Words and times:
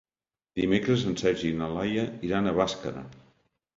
Dimecres 0.59 1.03
en 1.11 1.19
Sergi 1.23 1.51
i 1.51 1.59
na 1.59 1.67
Laia 1.75 2.07
iran 2.31 2.49
a 2.53 2.59
Bàscara. 2.63 3.05